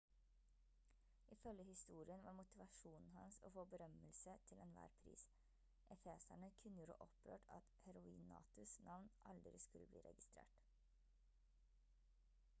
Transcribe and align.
ifølge 1.33 1.63
historien 1.63 2.21
var 2.27 2.35
motivasjonen 2.37 3.11
hans 3.17 3.35
å 3.49 3.49
få 3.57 3.65
berømmelse 3.73 4.33
til 4.51 4.61
enhver 4.63 4.95
pris 5.03 5.25
efeserne 5.97 6.49
kunngjorde 6.63 6.97
opprørt 7.07 7.45
at 7.57 7.69
heroinatus 7.83 8.75
navn 8.89 9.11
aldri 9.35 9.61
skulle 9.67 9.91
bli 9.93 10.01
registrert 10.09 10.65